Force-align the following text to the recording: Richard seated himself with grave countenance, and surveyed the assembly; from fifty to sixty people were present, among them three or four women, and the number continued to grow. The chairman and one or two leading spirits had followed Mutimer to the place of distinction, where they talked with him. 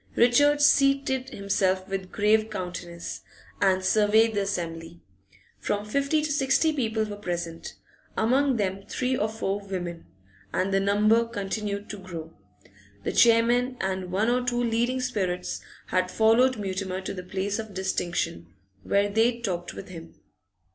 Richard 0.15 0.61
seated 0.63 1.29
himself 1.29 1.87
with 1.87 2.11
grave 2.11 2.49
countenance, 2.49 3.21
and 3.61 3.85
surveyed 3.85 4.33
the 4.33 4.41
assembly; 4.41 4.99
from 5.59 5.85
fifty 5.85 6.23
to 6.23 6.31
sixty 6.31 6.73
people 6.73 7.03
were 7.03 7.15
present, 7.15 7.75
among 8.17 8.57
them 8.57 8.81
three 8.87 9.15
or 9.15 9.29
four 9.29 9.59
women, 9.59 10.07
and 10.51 10.73
the 10.73 10.79
number 10.79 11.23
continued 11.25 11.87
to 11.91 11.99
grow. 11.99 12.33
The 13.03 13.11
chairman 13.13 13.77
and 13.79 14.11
one 14.11 14.29
or 14.31 14.43
two 14.43 14.63
leading 14.63 15.01
spirits 15.01 15.61
had 15.89 16.09
followed 16.09 16.57
Mutimer 16.57 17.01
to 17.01 17.13
the 17.13 17.21
place 17.21 17.59
of 17.59 17.75
distinction, 17.75 18.47
where 18.81 19.07
they 19.07 19.39
talked 19.39 19.75
with 19.75 19.89
him. 19.89 20.15